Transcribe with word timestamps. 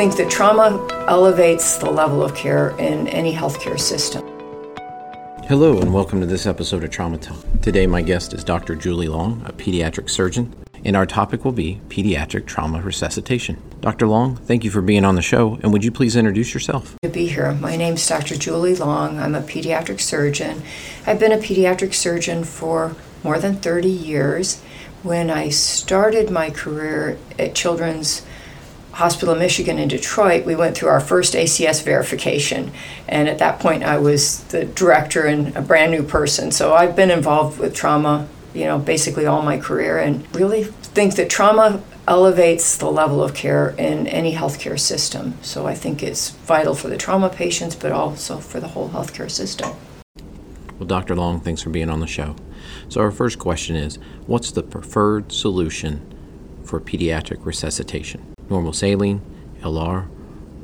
think 0.00 0.16
that 0.16 0.30
trauma 0.30 0.88
elevates 1.08 1.76
the 1.76 1.90
level 1.90 2.22
of 2.22 2.34
care 2.34 2.70
in 2.78 3.06
any 3.08 3.34
healthcare 3.34 3.78
system. 3.78 4.26
Hello, 5.46 5.78
and 5.78 5.92
welcome 5.92 6.20
to 6.20 6.26
this 6.26 6.46
episode 6.46 6.82
of 6.82 6.88
Trauma 6.88 7.18
Talk. 7.18 7.36
Today, 7.60 7.86
my 7.86 8.00
guest 8.00 8.32
is 8.32 8.42
Dr. 8.42 8.74
Julie 8.74 9.08
Long, 9.08 9.42
a 9.44 9.52
pediatric 9.52 10.08
surgeon, 10.08 10.54
and 10.86 10.96
our 10.96 11.04
topic 11.04 11.44
will 11.44 11.52
be 11.52 11.82
pediatric 11.88 12.46
trauma 12.46 12.80
resuscitation. 12.80 13.62
Dr. 13.82 14.06
Long, 14.06 14.36
thank 14.36 14.64
you 14.64 14.70
for 14.70 14.80
being 14.80 15.04
on 15.04 15.16
the 15.16 15.20
show, 15.20 15.58
and 15.62 15.70
would 15.70 15.84
you 15.84 15.92
please 15.92 16.16
introduce 16.16 16.54
yourself? 16.54 16.96
To 17.02 17.10
be 17.10 17.26
here. 17.26 17.52
My 17.52 17.76
name 17.76 17.92
is 17.96 18.08
Dr. 18.08 18.36
Julie 18.36 18.76
Long. 18.76 19.18
I'm 19.18 19.34
a 19.34 19.42
pediatric 19.42 20.00
surgeon. 20.00 20.62
I've 21.06 21.20
been 21.20 21.30
a 21.30 21.36
pediatric 21.36 21.92
surgeon 21.92 22.44
for 22.44 22.96
more 23.22 23.38
than 23.38 23.56
30 23.56 23.90
years. 23.90 24.62
When 25.02 25.28
I 25.28 25.50
started 25.50 26.30
my 26.30 26.48
career 26.48 27.18
at 27.38 27.54
Children's 27.54 28.24
Hospital 29.00 29.32
of 29.32 29.40
Michigan 29.40 29.78
in 29.78 29.88
Detroit, 29.88 30.44
we 30.44 30.54
went 30.54 30.76
through 30.76 30.90
our 30.90 31.00
first 31.00 31.32
ACS 31.32 31.82
verification. 31.82 32.70
And 33.08 33.30
at 33.30 33.38
that 33.38 33.58
point, 33.58 33.82
I 33.82 33.96
was 33.96 34.44
the 34.44 34.66
director 34.66 35.24
and 35.24 35.56
a 35.56 35.62
brand 35.62 35.90
new 35.90 36.02
person. 36.02 36.52
So 36.52 36.74
I've 36.74 36.94
been 36.94 37.10
involved 37.10 37.58
with 37.58 37.74
trauma, 37.74 38.28
you 38.52 38.66
know, 38.66 38.78
basically 38.78 39.24
all 39.24 39.40
my 39.40 39.56
career 39.56 39.98
and 39.98 40.22
really 40.36 40.64
think 40.64 41.16
that 41.16 41.30
trauma 41.30 41.82
elevates 42.06 42.76
the 42.76 42.90
level 42.90 43.22
of 43.22 43.32
care 43.32 43.70
in 43.78 44.06
any 44.06 44.34
healthcare 44.34 44.78
system. 44.78 45.32
So 45.40 45.66
I 45.66 45.74
think 45.74 46.02
it's 46.02 46.30
vital 46.30 46.74
for 46.74 46.88
the 46.88 46.98
trauma 46.98 47.30
patients, 47.30 47.74
but 47.74 47.92
also 47.92 48.36
for 48.36 48.60
the 48.60 48.68
whole 48.68 48.90
healthcare 48.90 49.30
system. 49.30 49.70
Well, 50.78 50.86
Dr. 50.86 51.16
Long, 51.16 51.40
thanks 51.40 51.62
for 51.62 51.70
being 51.70 51.88
on 51.88 52.00
the 52.00 52.06
show. 52.06 52.36
So, 52.90 53.00
our 53.00 53.10
first 53.10 53.38
question 53.38 53.76
is 53.76 53.98
What's 54.26 54.50
the 54.50 54.62
preferred 54.62 55.32
solution 55.32 56.00
for 56.64 56.80
pediatric 56.80 57.44
resuscitation? 57.46 58.29
Normal 58.50 58.72
saline, 58.72 59.22
LR, 59.62 60.08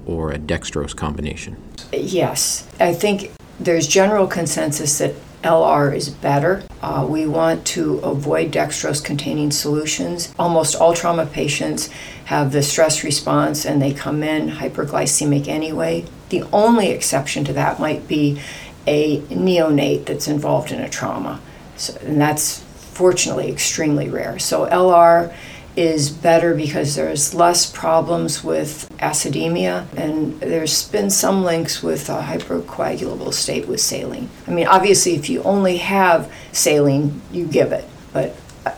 or 0.05 0.33
a 0.33 0.39
dextrose 0.39 0.95
combination? 0.95 1.57
Yes, 1.93 2.67
I 2.81 2.93
think 2.93 3.30
there's 3.60 3.87
general 3.87 4.27
consensus 4.27 4.99
that 4.99 5.15
LR 5.43 5.95
is 5.95 6.09
better. 6.09 6.65
Uh, 6.83 7.07
we 7.09 7.27
want 7.27 7.65
to 7.65 7.99
avoid 7.99 8.51
dextrose 8.51 9.02
containing 9.02 9.52
solutions. 9.52 10.35
Almost 10.38 10.75
all 10.75 10.93
trauma 10.93 11.27
patients 11.27 11.88
have 12.27 12.51
the 12.51 12.63
stress 12.63 13.05
response 13.05 13.65
and 13.65 13.80
they 13.80 13.95
come 13.95 14.23
in 14.23 14.51
hyperglycemic 14.51 15.47
anyway. 15.47 16.05
The 16.30 16.43
only 16.53 16.91
exception 16.91 17.45
to 17.45 17.53
that 17.53 17.79
might 17.79 18.09
be 18.09 18.41
a 18.87 19.21
neonate 19.23 20.07
that's 20.07 20.27
involved 20.27 20.73
in 20.73 20.80
a 20.80 20.88
trauma. 20.88 21.41
So, 21.77 21.97
and 22.03 22.21
that's 22.21 22.63
fortunately 22.97 23.51
extremely 23.51 24.09
rare. 24.09 24.38
So 24.38 24.66
LR 24.66 25.32
is 25.77 26.09
better 26.10 26.55
because 26.55 26.95
there's 26.95 27.35
less 27.35 27.71
problems 27.71 28.43
with 28.43 28.88
acidemia, 28.99 29.87
and 29.96 30.41
there's 30.41 30.88
been 30.88 31.10
some 31.10 31.45
links 31.45 31.82
with 31.82 32.09
a 32.09 32.23
hypercoagulable 32.23 33.32
state 33.32 33.69
with 33.69 33.80
saline. 33.80 34.30
I 34.47 34.51
mean, 34.52 34.66
obviously, 34.66 35.15
if 35.15 35.29
you 35.29 35.43
only 35.43 35.77
have 35.77 36.32
saline, 36.52 37.21
you 37.30 37.47
give 37.47 37.73
it, 37.73 37.85
but 38.13 38.35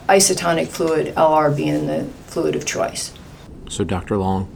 isotonic 0.08 0.68
fluid, 0.68 1.14
LR 1.14 1.56
being 1.56 1.86
the 1.86 2.04
fluid 2.26 2.56
of 2.56 2.66
choice. 2.66 3.14
So, 3.68 3.84
Dr. 3.84 4.16
Long, 4.16 4.52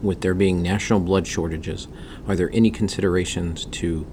with 0.00 0.22
there 0.22 0.34
being 0.34 0.62
national 0.62 1.00
blood 1.00 1.26
shortages, 1.26 1.88
are 2.26 2.34
there 2.34 2.50
any 2.52 2.70
considerations 2.70 3.66
to 3.66 4.06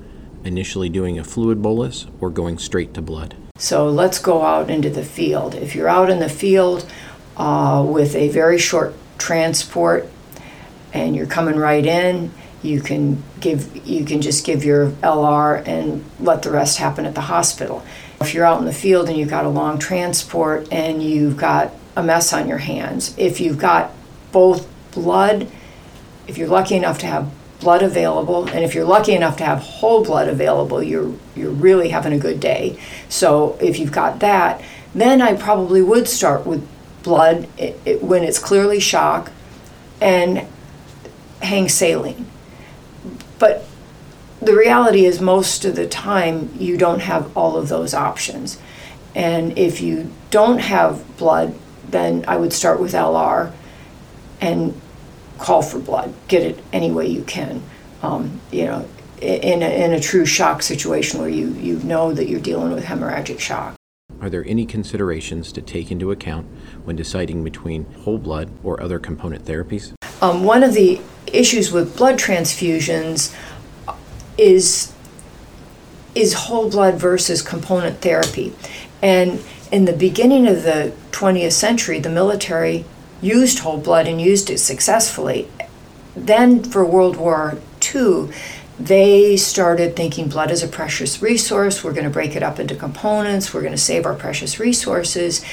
initially 0.44 0.90
doing 0.90 1.18
a 1.18 1.24
fluid 1.24 1.62
bolus 1.62 2.08
or 2.20 2.30
going 2.30 2.58
straight 2.58 2.94
to 2.94 3.02
blood? 3.02 3.36
So 3.58 3.90
let's 3.90 4.20
go 4.20 4.44
out 4.44 4.70
into 4.70 4.90
the 4.90 5.04
field. 5.04 5.54
If 5.54 5.76
you're 5.76 5.90
out 5.90 6.10
in 6.10 6.20
the 6.20 6.30
field 6.30 6.90
uh, 7.40 7.84
with 7.88 8.16
a 8.16 8.30
very 8.30 8.60
short 8.60 8.94
transport 9.18 10.08
and 10.94 11.16
you're 11.16 11.26
coming 11.26 11.56
right 11.56 11.86
in, 11.86 12.32
you 12.62 12.82
can 12.82 13.24
give 13.40 13.88
you 13.88 14.04
can 14.04 14.22
just 14.22 14.46
give 14.46 14.66
your 14.66 14.90
LR 15.02 15.66
and 15.66 16.04
let 16.20 16.44
the 16.44 16.52
rest 16.52 16.78
happen 16.78 17.06
at 17.06 17.16
the 17.16 17.22
hospital. 17.22 17.84
If 18.20 18.34
you're 18.34 18.46
out 18.46 18.60
in 18.60 18.66
the 18.66 18.74
field 18.74 19.08
and 19.08 19.18
you've 19.18 19.30
got 19.30 19.46
a 19.46 19.50
long 19.50 19.80
transport 19.80 20.68
and 20.72 21.02
you've 21.02 21.38
got 21.38 21.72
a 21.96 22.04
mess 22.04 22.34
on 22.34 22.50
your 22.50 22.58
hands, 22.58 23.16
if 23.18 23.40
you've 23.40 23.58
got 23.58 23.92
both 24.34 24.68
blood, 24.92 25.48
if 26.28 26.38
you're 26.38 26.50
lucky 26.50 26.76
enough 26.76 27.00
to 27.00 27.08
have 27.08 27.32
blood 27.62 27.82
available, 27.82 28.46
and 28.48 28.64
if 28.64 28.76
you're 28.76 28.86
lucky 28.86 29.14
enough 29.14 29.38
to 29.38 29.46
have 29.46 29.60
whole 29.60 30.04
blood 30.04 30.28
available, 30.28 30.84
you're 30.84 31.14
you're 31.38 31.52
really 31.52 31.90
having 31.90 32.12
a 32.12 32.20
good 32.20 32.42
day. 32.42 32.78
So 33.08 33.58
if 33.62 33.80
you've 33.80 33.94
got 33.94 34.20
that, 34.20 34.62
then 34.94 35.22
I 35.22 35.36
probably 35.36 35.82
would 35.82 36.10
start 36.10 36.46
with 36.46 36.68
blood 37.04 37.48
it, 37.58 37.80
it, 37.86 38.04
when 38.04 38.24
it's 38.24 38.40
clearly 38.40 38.80
shock, 38.80 39.32
and 40.02 40.46
hang 41.42 41.70
saline. 41.70 42.26
But 43.38 43.66
the 44.42 44.56
reality 44.56 45.06
is, 45.06 45.22
most 45.22 45.66
of 45.66 45.76
the 45.76 45.88
time, 45.88 46.50
you 46.58 46.78
don't 46.78 47.02
have 47.02 47.36
all 47.36 47.58
of 47.58 47.70
those 47.70 47.94
options. 47.94 48.60
And 49.16 49.58
if 49.58 49.82
you 49.82 50.12
don't 50.30 50.60
have 50.60 51.18
blood, 51.18 51.56
then 51.90 52.24
I 52.28 52.38
would 52.38 52.54
start 52.54 52.80
with 52.80 52.94
LR 52.94 53.52
and 54.40 54.80
call 55.38 55.62
for 55.62 55.80
blood, 55.80 56.14
get 56.28 56.44
it 56.44 56.64
any 56.72 56.92
way 56.92 57.08
you 57.08 57.24
can. 57.24 57.64
Um, 58.02 58.40
you 58.52 58.66
know, 58.66 58.88
in 59.22 59.62
a, 59.62 59.86
in 59.86 59.92
a 59.92 60.00
true 60.00 60.26
shock 60.26 60.62
situation 60.62 61.20
where 61.20 61.30
you, 61.30 61.50
you 61.50 61.80
know 61.80 62.14
that 62.14 62.30
you're 62.30 62.40
dealing 62.40 62.72
with 62.72 62.86
hemorrhagic 62.86 63.40
shock. 63.40 63.79
Are 64.22 64.30
there 64.30 64.44
any 64.46 64.66
considerations 64.66 65.52
to 65.54 65.62
take 65.62 65.92
into 65.92 66.12
account 66.12 66.46
when 66.84 66.96
deciding 66.96 67.44
between 67.44 67.86
whole 68.04 68.18
blood 68.18 68.50
or 68.64 68.82
other 68.82 69.00
component 69.00 69.46
therapies? 69.46 69.94
Um, 70.22 70.44
one 70.44 70.64
of 70.64 70.74
the 70.74 71.00
issues 71.28 71.72
with 71.72 71.96
blood 71.96 72.18
transfusions 72.18 73.34
is 74.38 74.94
is 76.16 76.34
whole 76.34 76.70
blood 76.70 76.96
versus 76.96 77.42
component 77.42 78.02
therapy. 78.02 78.54
And 79.02 79.42
in 79.72 79.86
the 79.86 79.94
beginning 79.94 80.48
of 80.48 80.64
the 80.64 80.92
20th 81.12 81.52
century, 81.54 82.00
the 82.00 82.10
military 82.10 82.84
used 83.22 83.60
whole 83.60 83.78
blood 83.78 84.08
and 84.08 84.20
used 84.20 84.50
it 84.50 84.58
successfully. 84.58 85.48
Then 86.16 86.64
for 86.64 86.84
World 86.84 87.16
War 87.16 87.60
II, 87.94 88.30
they 88.80 89.36
started 89.36 89.96
thinking 89.96 90.30
blood 90.30 90.52
is 90.52 90.64
a 90.64 90.68
precious 90.68 91.22
resource. 91.22 91.84
We're 91.84 91.94
going 91.94 92.06
to 92.06 92.10
break 92.10 92.36
it 92.36 92.44
up 92.44 92.60
into 92.60 92.76
components. 92.76 93.54
We're 93.54 93.62
going 93.62 93.74
to 93.74 93.78
save 93.78 94.06
our 94.06 94.16
precious 94.16 94.60
resources 94.60 95.44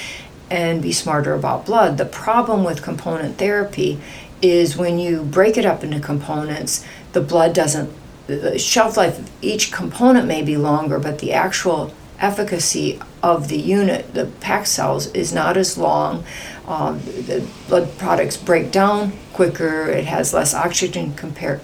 and 0.49 0.81
be 0.81 0.93
smarter 0.93 1.35
about 1.35 1.67
blood. 1.67 1.99
The 1.99 2.05
problem 2.05 2.63
with 2.63 2.83
component 2.83 3.37
therapy 3.37 4.01
is 4.41 4.77
when 4.77 4.99
you 4.99 5.25
break 5.25 5.57
it 5.57 5.65
up 5.65 5.83
into 5.83 5.99
components, 5.99 6.85
the 7.13 7.21
blood 7.21 7.53
doesn't, 7.53 7.93
the 8.29 8.59
shelf 8.59 8.97
life 8.97 9.19
of 9.19 9.31
each 9.43 9.73
component 9.73 10.29
may 10.29 10.43
be 10.43 10.57
longer, 10.57 11.01
but 11.01 11.19
the 11.19 11.33
actual 11.33 11.93
efficacy 12.21 13.01
of 13.23 13.49
the 13.49 13.59
unit, 13.59 14.15
the 14.15 14.27
packed 14.41 14.69
cells, 14.69 15.09
is 15.09 15.33
not 15.33 15.57
as 15.57 15.77
long. 15.77 16.25
Um, 16.67 17.01
the 17.01 17.47
blood 17.69 17.99
products 17.99 18.37
break 18.37 18.71
down 18.71 19.13
quicker, 19.33 19.89
it 19.89 20.05
has 20.05 20.33
less 20.33 20.55
oxygen 20.55 21.15
compare, 21.15 21.61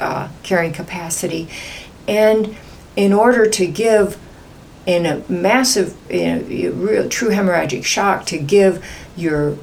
uh, 0.00 0.28
carrying 0.42 0.72
capacity. 0.72 1.48
And 2.06 2.56
in 2.96 3.12
order 3.12 3.46
to 3.46 3.66
give, 3.66 4.18
in 4.86 5.06
a 5.06 5.22
massive, 5.30 5.96
in 6.10 6.50
a 6.50 6.70
real 6.70 7.08
true 7.08 7.30
hemorrhagic 7.30 7.84
shock, 7.84 8.26
to 8.26 8.38
give 8.38 8.84
your 9.16 9.56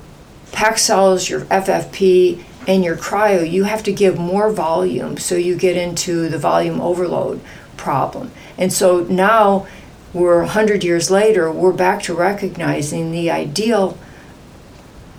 packed 0.51 0.79
cells, 0.79 1.29
your 1.29 1.41
FFP, 1.41 2.43
and 2.67 2.83
your 2.83 2.95
cryo, 2.95 3.49
you 3.49 3.63
have 3.63 3.83
to 3.83 3.91
give 3.91 4.17
more 4.17 4.51
volume 4.51 5.17
so 5.17 5.35
you 5.35 5.55
get 5.55 5.75
into 5.75 6.29
the 6.29 6.37
volume 6.37 6.79
overload 6.79 7.41
problem. 7.77 8.31
And 8.57 8.71
so 8.71 9.01
now 9.01 9.67
we're 10.13 10.41
100 10.41 10.83
years 10.83 11.09
later, 11.09 11.51
we're 11.51 11.71
back 11.71 12.03
to 12.03 12.13
recognizing 12.13 13.11
the 13.11 13.31
ideal 13.31 13.97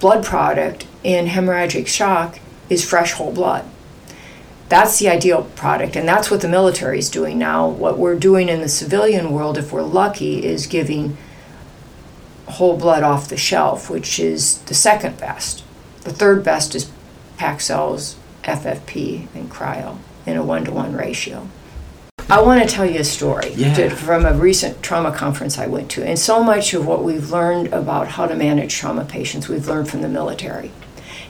blood 0.00 0.24
product 0.24 0.86
in 1.02 1.26
hemorrhagic 1.26 1.86
shock 1.86 2.38
is 2.68 2.84
fresh 2.84 3.12
whole 3.12 3.32
blood. 3.32 3.64
That's 4.72 4.98
the 4.98 5.10
ideal 5.10 5.42
product, 5.54 5.96
and 5.96 6.08
that's 6.08 6.30
what 6.30 6.40
the 6.40 6.48
military 6.48 6.98
is 6.98 7.10
doing 7.10 7.36
now. 7.36 7.68
What 7.68 7.98
we're 7.98 8.18
doing 8.18 8.48
in 8.48 8.62
the 8.62 8.70
civilian 8.70 9.30
world, 9.30 9.58
if 9.58 9.70
we're 9.70 9.82
lucky, 9.82 10.46
is 10.46 10.66
giving 10.66 11.18
whole 12.46 12.78
blood 12.78 13.02
off 13.02 13.28
the 13.28 13.36
shelf, 13.36 13.90
which 13.90 14.18
is 14.18 14.60
the 14.60 14.72
second 14.72 15.18
best. 15.18 15.62
The 16.04 16.10
third 16.10 16.42
best 16.42 16.74
is 16.74 16.90
cells, 17.58 18.16
FFP, 18.44 19.26
and 19.34 19.50
cryo 19.50 19.98
in 20.24 20.38
a 20.38 20.42
one 20.42 20.64
to 20.64 20.70
one 20.72 20.96
ratio. 20.96 21.48
I 22.30 22.40
want 22.40 22.62
to 22.62 22.66
tell 22.74 22.86
you 22.86 23.00
a 23.00 23.04
story 23.04 23.52
Yeah. 23.54 23.74
to- 23.74 23.90
from 23.90 24.24
a 24.24 24.32
recent 24.32 24.82
trauma 24.82 25.12
conference 25.12 25.58
I 25.58 25.66
went 25.66 25.90
to. 25.90 26.02
And 26.02 26.18
so 26.18 26.42
much 26.42 26.72
of 26.72 26.86
what 26.86 27.04
we've 27.04 27.30
learned 27.30 27.74
about 27.74 28.08
how 28.08 28.24
to 28.26 28.34
manage 28.34 28.74
trauma 28.74 29.04
patients, 29.04 29.50
we've 29.50 29.68
learned 29.68 29.90
from 29.90 30.00
the 30.00 30.08
military. 30.08 30.70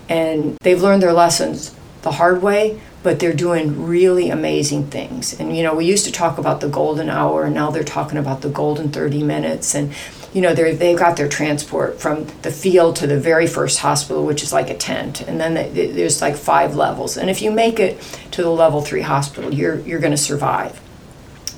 And 0.08 0.56
they've 0.62 0.81
learned 0.81 1.02
their 1.02 1.12
lessons 1.12 1.72
the 2.02 2.12
hard 2.12 2.40
way, 2.40 2.78
but 3.02 3.19
they're 3.19 3.32
doing 3.32 3.87
really 3.87 4.31
amazing 4.31 4.87
things. 4.87 5.38
And 5.38 5.56
you 5.56 5.62
know, 5.62 5.75
we 5.75 5.84
used 5.84 6.04
to 6.04 6.12
talk 6.12 6.38
about 6.38 6.60
the 6.60 6.69
golden 6.69 7.08
hour, 7.08 7.44
and 7.44 7.54
now 7.54 7.70
they're 7.70 7.84
talking 7.84 8.19
about 8.19 8.43
the 8.43 8.49
golden 8.49 8.90
30 8.90 9.22
minutes. 9.22 9.75
And 9.75 9.93
you 10.32 10.40
know, 10.40 10.54
they're, 10.54 10.75
they've 10.75 10.99
got 10.99 11.16
their 11.16 11.28
transport 11.28 12.00
from 12.00 12.26
the 12.43 12.50
field 12.50 12.96
to 12.96 13.06
the 13.06 13.20
very 13.20 13.46
first 13.46 13.81
hospital, 13.81 14.25
which 14.25 14.43
is 14.43 14.52
like 14.52 14.70
a 14.70 14.76
tent, 14.76 15.20
and 15.22 15.40
then 15.40 15.54
they, 15.54 15.88
there's 15.88 16.22
like 16.22 16.37
five 16.37 16.75
levels. 16.75 17.16
And 17.16 17.28
if 17.28 17.43
you 17.43 17.50
make 17.50 17.78
it 17.78 18.00
to 18.31 18.43
the 18.43 18.50
level 18.50 18.81
three 18.81 19.02
hospital, 19.02 19.52
you're 19.52 19.81
you're 19.81 20.00
going 20.00 20.12
to 20.12 20.16
survive. 20.16 20.81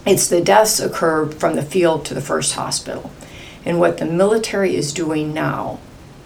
It's 0.06 0.28
the 0.28 0.40
deaths 0.40 0.80
occur 0.80 1.26
from 1.26 1.54
the 1.54 1.62
field 1.62 2.04
to 2.06 2.14
the 2.14 2.20
first 2.20 2.54
hospital, 2.54 3.10
and 3.64 3.78
what 3.78 3.98
the 3.98 4.06
military 4.06 4.74
is 4.74 4.92
doing 4.92 5.32
now 5.32 5.78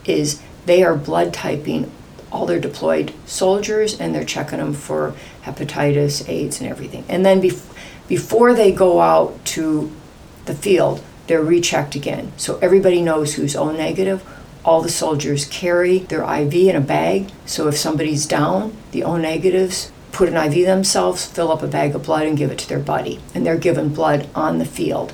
is 0.05 0.41
they 0.65 0.83
are 0.83 0.97
blood 0.97 1.35
typing 1.35 1.91
all 2.31 2.47
their 2.47 2.61
deployed 2.61 3.13
soldiers 3.27 3.99
and 3.99 4.15
they're 4.15 4.25
checking 4.25 4.59
them 4.59 4.75
for 4.75 5.15
hepatitis, 5.45 6.29
AIDS, 6.29 6.61
and 6.61 6.71
everything. 6.71 7.05
And 7.09 7.25
then 7.25 7.41
bef- 7.41 7.75
before 8.09 8.55
they 8.55 8.73
go 8.73 9.01
out 9.01 9.45
to 9.47 9.93
the 10.47 10.55
field, 10.55 11.03
they're 11.27 11.43
rechecked 11.43 11.95
again. 11.95 12.33
So 12.37 12.59
everybody 12.59 13.03
knows 13.03 13.35
who's 13.35 13.55
O 13.55 13.71
negative. 13.71 14.25
All 14.65 14.83
the 14.83 14.89
soldiers 14.89 15.45
carry 15.47 16.01
their 16.01 16.23
IV 16.23 16.55
in 16.55 16.77
a 16.77 16.81
bag. 16.81 17.31
So 17.47 17.69
if 17.69 17.77
somebody's 17.77 18.27
down, 18.27 18.77
the 18.93 19.05
O 19.05 19.17
negatives 19.17 19.93
put 20.13 20.29
an 20.29 20.37
IV 20.37 20.67
themselves, 20.67 21.25
fill 21.25 21.53
up 21.53 21.63
a 21.63 21.69
bag 21.69 21.95
of 21.95 22.03
blood, 22.03 22.27
and 22.27 22.37
give 22.37 22.51
it 22.51 22.59
to 22.59 22.69
their 22.69 22.79
buddy. 22.79 23.21
And 23.35 23.47
they're 23.47 23.59
given 23.59 23.91
blood 23.91 24.29
on 24.35 24.59
the 24.59 24.65
field. 24.65 25.13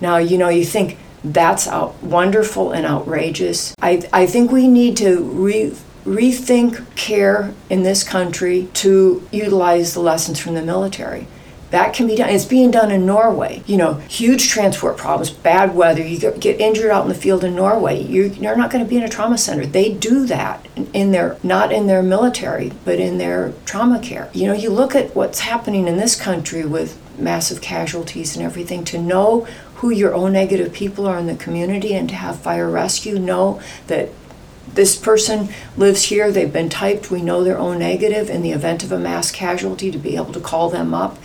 Now, 0.00 0.16
you 0.16 0.38
know, 0.38 0.48
you 0.48 0.64
think 0.64 0.96
that's 1.24 1.66
out, 1.66 2.00
wonderful 2.02 2.72
and 2.72 2.86
outrageous. 2.86 3.74
I, 3.80 4.08
I 4.12 4.26
think 4.26 4.50
we 4.50 4.68
need 4.68 4.96
to 4.98 5.20
re, 5.22 5.74
rethink 6.08 6.94
care 6.96 7.54
in 7.70 7.82
this 7.82 8.02
country 8.02 8.68
to 8.74 9.26
utilize 9.30 9.94
the 9.94 10.00
lessons 10.00 10.38
from 10.38 10.54
the 10.54 10.62
military. 10.62 11.26
That 11.70 11.92
can 11.92 12.06
be 12.06 12.16
done. 12.16 12.30
It's 12.30 12.46
being 12.46 12.70
done 12.70 12.90
in 12.90 13.04
Norway. 13.04 13.62
You 13.66 13.76
know, 13.76 13.94
huge 13.94 14.48
transport 14.48 14.96
problems, 14.96 15.30
bad 15.30 15.74
weather. 15.74 16.02
You 16.02 16.18
get 16.18 16.60
injured 16.60 16.90
out 16.90 17.02
in 17.02 17.10
the 17.10 17.14
field 17.14 17.44
in 17.44 17.54
Norway. 17.54 18.02
You're, 18.02 18.56
not 18.56 18.70
going 18.70 18.82
to 18.82 18.88
be 18.88 18.96
in 18.96 19.02
a 19.02 19.08
trauma 19.08 19.36
center. 19.36 19.66
They 19.66 19.92
do 19.92 20.24
that 20.26 20.66
in 20.94 21.10
their, 21.12 21.36
not 21.42 21.70
in 21.70 21.86
their 21.86 22.02
military, 22.02 22.72
but 22.86 22.98
in 22.98 23.18
their 23.18 23.52
trauma 23.66 24.00
care. 24.00 24.30
You 24.32 24.46
know, 24.46 24.54
you 24.54 24.70
look 24.70 24.94
at 24.94 25.14
what's 25.14 25.40
happening 25.40 25.86
in 25.86 25.98
this 25.98 26.18
country 26.18 26.64
with 26.64 26.98
massive 27.18 27.60
casualties 27.60 28.34
and 28.34 28.44
everything. 28.44 28.84
To 28.84 28.98
know 28.98 29.46
who 29.76 29.90
your 29.90 30.14
O 30.14 30.28
negative 30.28 30.72
people 30.72 31.06
are 31.06 31.18
in 31.18 31.26
the 31.26 31.36
community 31.36 31.94
and 31.94 32.08
to 32.08 32.14
have 32.14 32.40
fire 32.40 32.70
rescue 32.70 33.18
know 33.18 33.60
that 33.86 34.08
this 34.74 34.96
person 34.96 35.48
lives 35.76 36.04
here, 36.04 36.30
they've 36.30 36.52
been 36.52 36.68
typed, 36.68 37.10
we 37.10 37.22
know 37.22 37.42
they're 37.42 37.58
negative. 37.58 38.30
In 38.30 38.42
the 38.42 38.52
event 38.52 38.82
of 38.82 38.92
a 38.92 38.98
mass 38.98 39.30
casualty, 39.30 39.90
to 39.90 39.98
be 39.98 40.16
able 40.16 40.32
to 40.32 40.40
call 40.40 40.70
them 40.70 40.94
up 40.94 41.18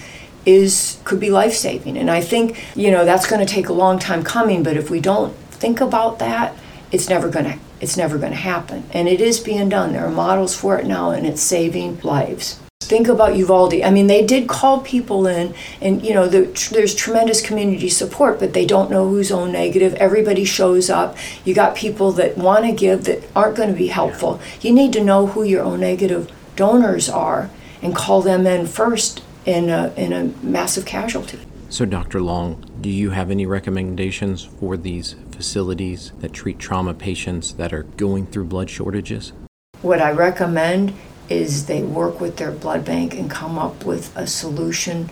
is 0.45 0.99
could 1.03 1.19
be 1.19 1.29
life 1.29 1.53
saving. 1.53 1.97
And 1.97 2.11
I 2.11 2.21
think, 2.21 2.63
you 2.75 2.91
know, 2.91 3.05
that's 3.05 3.27
going 3.27 3.45
to 3.45 3.51
take 3.51 3.69
a 3.69 3.73
long 3.73 3.99
time 3.99 4.23
coming, 4.23 4.63
but 4.63 4.77
if 4.77 4.89
we 4.89 4.99
don't 4.99 5.35
think 5.35 5.79
about 5.79 6.19
that, 6.19 6.55
it's 6.91 7.09
never 7.09 7.29
going 7.29 7.45
to 7.45 7.59
it's 7.79 7.97
never 7.97 8.17
going 8.17 8.31
to 8.31 8.37
happen. 8.37 8.83
And 8.91 9.09
it 9.09 9.19
is 9.19 9.41
being 9.41 9.67
done. 9.67 9.91
There 9.91 10.05
are 10.05 10.11
models 10.11 10.55
for 10.55 10.77
it 10.77 10.85
now 10.85 11.11
and 11.11 11.27
it's 11.27 11.41
saving 11.41 11.99
lives. 11.99 12.62
Think 12.85 13.07
about 13.07 13.35
Uvalde. 13.35 13.81
I 13.83 13.89
mean, 13.89 14.07
they 14.07 14.25
did 14.25 14.47
call 14.47 14.81
people 14.81 15.27
in, 15.27 15.53
and 15.81 16.03
you 16.05 16.13
know, 16.13 16.27
the, 16.27 16.41
there's 16.71 16.95
tremendous 16.95 17.41
community 17.41 17.89
support, 17.89 18.39
but 18.39 18.53
they 18.53 18.65
don't 18.65 18.91
know 18.91 19.07
who's 19.07 19.31
O 19.31 19.45
negative. 19.45 19.93
Everybody 19.95 20.45
shows 20.45 20.89
up. 20.89 21.17
You 21.45 21.53
got 21.53 21.75
people 21.75 22.11
that 22.13 22.37
want 22.37 22.65
to 22.65 22.71
give 22.71 23.05
that 23.05 23.23
aren't 23.35 23.57
going 23.57 23.69
to 23.69 23.75
be 23.75 23.87
helpful. 23.87 24.39
You 24.61 24.73
need 24.73 24.93
to 24.93 25.03
know 25.03 25.27
who 25.27 25.43
your 25.43 25.63
O 25.63 25.75
negative 25.75 26.31
donors 26.55 27.09
are 27.09 27.49
and 27.81 27.95
call 27.95 28.21
them 28.21 28.47
in 28.47 28.67
first 28.67 29.23
in 29.45 29.69
a, 29.69 29.93
in 29.97 30.13
a 30.13 30.25
massive 30.45 30.85
casualty. 30.85 31.39
So, 31.69 31.85
Dr. 31.85 32.21
Long, 32.21 32.63
do 32.81 32.89
you 32.89 33.09
have 33.09 33.31
any 33.31 33.45
recommendations 33.45 34.43
for 34.43 34.77
these 34.77 35.15
facilities 35.31 36.11
that 36.19 36.31
treat 36.31 36.59
trauma 36.59 36.93
patients 36.93 37.53
that 37.53 37.73
are 37.73 37.83
going 37.83 38.27
through 38.27 38.45
blood 38.45 38.69
shortages? 38.69 39.33
What 39.81 39.99
I 39.99 40.11
recommend 40.11 40.93
is 41.29 41.65
they 41.65 41.81
work 41.81 42.19
with 42.19 42.37
their 42.37 42.51
blood 42.51 42.85
bank 42.85 43.13
and 43.13 43.29
come 43.29 43.57
up 43.57 43.85
with 43.85 44.15
a 44.15 44.27
solution 44.27 45.09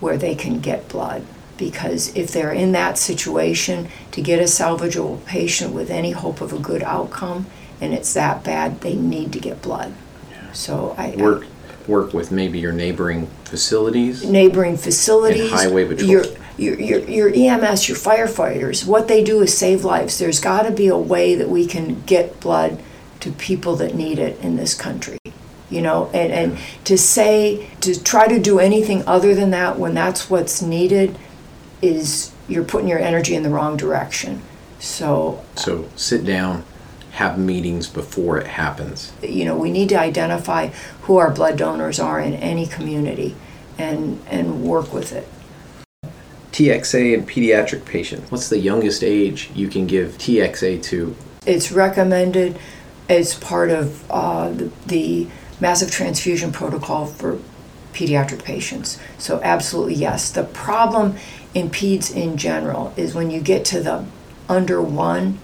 where 0.00 0.16
they 0.16 0.34
can 0.34 0.60
get 0.60 0.88
blood. 0.88 1.24
Because 1.56 2.14
if 2.14 2.30
they're 2.30 2.52
in 2.52 2.72
that 2.72 2.98
situation, 2.98 3.88
to 4.12 4.20
get 4.20 4.40
a 4.40 4.44
salvageable 4.44 5.24
patient 5.24 5.72
with 5.72 5.90
any 5.90 6.10
hope 6.10 6.40
of 6.42 6.52
a 6.52 6.58
good 6.58 6.82
outcome, 6.82 7.46
and 7.80 7.94
it's 7.94 8.12
that 8.12 8.44
bad, 8.44 8.82
they 8.82 8.94
need 8.94 9.32
to 9.32 9.40
get 9.40 9.62
blood. 9.62 9.94
So 10.52 10.94
I, 10.98 11.14
work 11.16 11.46
work 11.86 12.12
with 12.12 12.30
maybe 12.30 12.58
your 12.58 12.72
neighboring 12.72 13.26
facilities, 13.44 14.24
neighboring 14.24 14.76
facilities, 14.76 15.50
highway 15.50 15.86
patrol. 15.86 16.10
Your, 16.10 16.24
your, 16.58 16.80
your, 16.80 17.00
your 17.00 17.28
EMS, 17.28 17.88
your 17.88 17.98
firefighters, 17.98 18.86
what 18.86 19.08
they 19.08 19.22
do 19.22 19.40
is 19.42 19.56
save 19.56 19.84
lives. 19.84 20.18
There's 20.18 20.40
got 20.40 20.62
to 20.62 20.70
be 20.70 20.88
a 20.88 20.96
way 20.96 21.34
that 21.34 21.48
we 21.48 21.66
can 21.66 22.02
get 22.02 22.40
blood 22.40 22.82
to 23.20 23.30
people 23.32 23.76
that 23.76 23.94
need 23.94 24.18
it 24.18 24.40
in 24.40 24.56
this 24.56 24.74
country 24.74 25.18
you 25.70 25.80
know 25.80 26.10
and, 26.12 26.32
and 26.32 26.58
to 26.84 26.96
say 26.96 27.68
to 27.80 28.02
try 28.02 28.26
to 28.26 28.38
do 28.38 28.58
anything 28.58 29.06
other 29.06 29.34
than 29.34 29.50
that 29.50 29.78
when 29.78 29.94
that's 29.94 30.30
what's 30.30 30.62
needed 30.62 31.18
is 31.82 32.32
you're 32.48 32.64
putting 32.64 32.88
your 32.88 32.98
energy 32.98 33.34
in 33.34 33.42
the 33.42 33.50
wrong 33.50 33.76
direction 33.76 34.42
so 34.78 35.44
so 35.56 35.88
sit 35.96 36.24
down 36.24 36.64
have 37.12 37.38
meetings 37.38 37.86
before 37.88 38.38
it 38.38 38.46
happens 38.46 39.12
you 39.22 39.44
know 39.44 39.56
we 39.56 39.70
need 39.70 39.88
to 39.88 39.98
identify 39.98 40.68
who 41.02 41.16
our 41.16 41.30
blood 41.30 41.56
donors 41.56 41.98
are 41.98 42.20
in 42.20 42.34
any 42.34 42.66
community 42.66 43.34
and 43.78 44.22
and 44.28 44.62
work 44.62 44.92
with 44.92 45.12
it 45.12 45.28
TXA 46.56 47.12
in 47.12 47.26
pediatric 47.26 47.84
patients. 47.84 48.30
What's 48.30 48.48
the 48.48 48.58
youngest 48.58 49.04
age 49.04 49.50
you 49.54 49.68
can 49.68 49.86
give 49.86 50.16
TXA 50.16 50.82
to? 50.84 51.14
It's 51.44 51.70
recommended 51.70 52.58
as 53.10 53.34
part 53.34 53.68
of 53.68 54.10
uh, 54.10 54.48
the, 54.50 54.72
the 54.86 55.26
massive 55.60 55.90
transfusion 55.90 56.52
protocol 56.52 57.06
for 57.06 57.38
pediatric 57.92 58.44
patients. 58.44 58.98
So, 59.18 59.40
absolutely 59.42 59.94
yes. 59.94 60.30
The 60.30 60.44
problem 60.44 61.16
in 61.54 61.70
peds 61.70 62.14
in 62.14 62.36
general 62.36 62.92
is 62.96 63.14
when 63.14 63.30
you 63.30 63.40
get 63.40 63.64
to 63.66 63.80
the 63.80 64.04
under 64.48 64.80
one, 64.82 65.38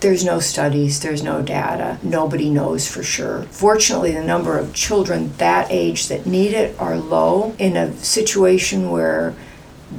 there's 0.00 0.24
no 0.24 0.38
studies, 0.38 1.00
there's 1.00 1.22
no 1.22 1.40
data, 1.40 1.98
nobody 2.02 2.50
knows 2.50 2.86
for 2.86 3.02
sure. 3.02 3.44
Fortunately, 3.44 4.12
the 4.12 4.22
number 4.22 4.58
of 4.58 4.74
children 4.74 5.32
that 5.38 5.70
age 5.70 6.08
that 6.08 6.26
need 6.26 6.52
it 6.52 6.78
are 6.78 6.98
low. 6.98 7.54
In 7.58 7.74
a 7.74 7.96
situation 7.96 8.90
where 8.90 9.34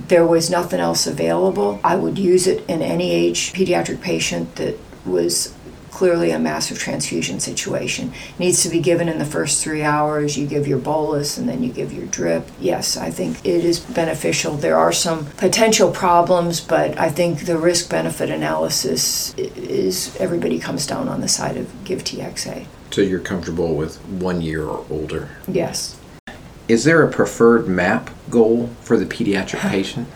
there 0.07 0.27
was 0.27 0.49
nothing 0.49 0.79
else 0.79 1.07
available, 1.07 1.79
I 1.83 1.95
would 1.95 2.19
use 2.19 2.45
it 2.45 2.63
in 2.67 2.83
any 2.83 3.11
age 3.11 3.53
pediatric 3.53 3.99
patient 4.01 4.57
that 4.57 4.77
was 5.05 5.54
clearly 5.95 6.31
a 6.31 6.37
massive 6.37 6.77
transfusion 6.77 7.39
situation. 7.39 8.11
Needs 8.37 8.61
to 8.63 8.69
be 8.69 8.81
given 8.81 9.07
in 9.07 9.17
the 9.17 9.25
first 9.25 9.63
three 9.63 9.81
hours. 9.81 10.37
You 10.37 10.45
give 10.45 10.67
your 10.67 10.77
bolus 10.77 11.37
and 11.37 11.47
then 11.47 11.63
you 11.63 11.71
give 11.71 11.93
your 11.93 12.05
drip. 12.07 12.45
Yes, 12.59 12.97
I 12.97 13.09
think 13.09 13.39
it 13.45 13.63
is 13.63 13.79
beneficial. 13.79 14.55
There 14.57 14.77
are 14.77 14.91
some 14.91 15.25
potential 15.37 15.91
problems, 15.91 16.59
but 16.59 16.99
I 16.99 17.09
think 17.09 17.45
the 17.45 17.57
risk 17.57 17.89
benefit 17.89 18.29
analysis 18.29 19.33
is 19.37 20.13
everybody 20.17 20.59
comes 20.59 20.85
down 20.85 21.07
on 21.07 21.21
the 21.21 21.29
side 21.29 21.55
of 21.55 21.71
give 21.85 22.03
TXA. 22.03 22.65
So 22.91 22.99
you're 22.99 23.21
comfortable 23.21 23.75
with 23.75 23.95
one 24.05 24.41
year 24.41 24.65
or 24.65 24.85
older? 24.89 25.29
Yes. 25.47 25.97
Is 26.67 26.83
there 26.83 27.03
a 27.03 27.11
preferred 27.11 27.67
MAP 27.69 28.09
goal 28.29 28.67
for 28.81 28.97
the 28.97 29.05
pediatric 29.05 29.59
patient? 29.69 30.09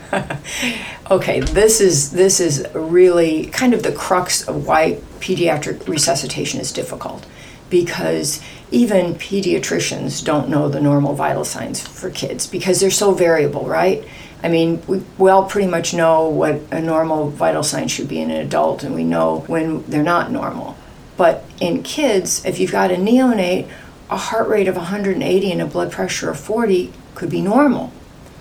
okay, 1.10 1.40
this 1.40 1.80
is 1.80 2.10
this 2.10 2.38
is 2.38 2.66
really 2.74 3.46
kind 3.46 3.72
of 3.72 3.82
the 3.82 3.92
crux 3.92 4.46
of 4.46 4.66
why 4.66 5.00
pediatric 5.20 5.86
resuscitation 5.86 6.60
is 6.60 6.72
difficult 6.72 7.26
because 7.68 8.40
even 8.70 9.14
pediatricians 9.14 10.24
don't 10.24 10.48
know 10.48 10.68
the 10.68 10.80
normal 10.80 11.14
vital 11.14 11.44
signs 11.44 11.80
for 11.80 12.10
kids 12.10 12.46
because 12.46 12.80
they're 12.80 12.90
so 12.90 13.12
variable, 13.12 13.66
right? 13.66 14.04
I 14.42 14.48
mean, 14.48 14.82
we, 14.86 15.02
we 15.18 15.30
all 15.30 15.44
pretty 15.44 15.68
much 15.68 15.94
know 15.94 16.28
what 16.28 16.60
a 16.70 16.80
normal 16.80 17.30
vital 17.30 17.62
sign 17.62 17.88
should 17.88 18.08
be 18.08 18.20
in 18.20 18.30
an 18.30 18.40
adult, 18.40 18.82
and 18.82 18.94
we 18.94 19.04
know 19.04 19.40
when 19.46 19.84
they're 19.84 20.02
not 20.02 20.32
normal. 20.32 20.76
But 21.16 21.44
in 21.60 21.82
kids, 21.82 22.44
if 22.44 22.58
you've 22.58 22.72
got 22.72 22.90
a 22.90 22.94
neonate 22.94 23.68
a 24.10 24.16
heart 24.16 24.48
rate 24.48 24.66
of 24.66 24.76
180 24.76 25.52
and 25.52 25.62
a 25.62 25.66
blood 25.66 25.92
pressure 25.92 26.30
of 26.30 26.38
40 26.38 26.92
could 27.14 27.30
be 27.30 27.40
normal. 27.40 27.92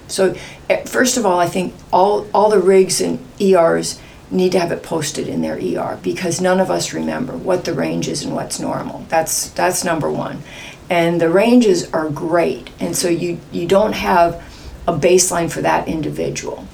So, 0.08 0.36
eh, 0.68 0.84
first 0.86 1.16
of 1.16 1.26
all, 1.26 1.40
I 1.40 1.48
think 1.48 1.76
all, 1.94 2.28
all 2.34 2.50
the 2.50 2.60
rigs 2.60 3.00
and 3.00 3.24
ERs 3.40 4.00
need 4.32 4.52
to 4.52 4.60
have 4.60 4.72
it 4.72 4.84
posted 4.84 5.28
in 5.28 5.42
their 5.42 5.58
ER 5.58 6.00
because 6.04 6.40
none 6.40 6.60
of 6.60 6.70
us 6.70 6.94
remember 6.94 7.36
what 7.36 7.66
the 7.66 7.74
range 7.74 8.08
is 8.08 8.24
and 8.24 8.36
what's 8.36 8.60
normal. 8.60 9.06
That's, 9.10 9.50
that's 9.50 9.84
number 9.84 10.12
one. 10.12 10.44
And 10.90 11.20
the 11.20 11.30
ranges 11.30 11.92
are 11.94 12.10
great. 12.10 12.70
And 12.80 12.96
so 12.96 13.10
you, 13.10 13.40
you 13.52 13.68
don't 13.68 13.94
have 13.94 14.44
a 14.88 14.94
baseline 14.94 15.52
for 15.52 15.62
that 15.62 15.88
individual. 15.88 16.68